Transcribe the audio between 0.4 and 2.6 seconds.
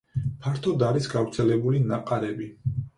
ფართოდ არის გავრცელებული ნაყარები.